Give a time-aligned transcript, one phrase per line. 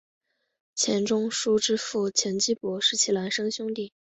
[0.73, 3.93] 钱钟书之父钱基博是其孪生兄弟。